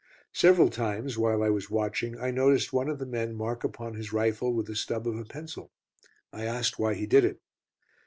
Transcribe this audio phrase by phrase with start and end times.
[0.33, 4.11] Several times while I was watching, I noticed one of the men mark upon his
[4.11, 5.71] rifle with the stub of a pencil.
[6.33, 7.39] I asked why he did it.